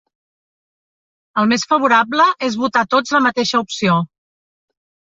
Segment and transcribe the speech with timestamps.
[1.43, 4.05] El més favorable és votar tots la mateixa opció.